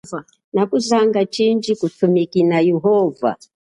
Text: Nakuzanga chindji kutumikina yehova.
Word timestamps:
Nakuzanga 0.53 1.19
chindji 1.33 1.71
kutumikina 1.79 2.57
yehova. 2.69 3.31